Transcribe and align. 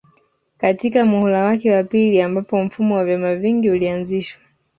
katika 0.57 1.05
muhula 1.05 1.43
wake 1.43 1.71
wa 1.75 1.83
pili 1.83 2.21
ambapo 2.21 2.63
mfumo 2.63 2.95
wa 2.95 3.05
vyama 3.05 3.35
vingi 3.35 3.69
ulianzishwa 3.69 4.41